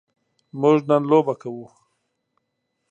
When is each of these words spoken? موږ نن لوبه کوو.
موږ 0.59 0.77
نن 0.89 1.03
لوبه 1.11 1.33
کوو. 1.41 1.65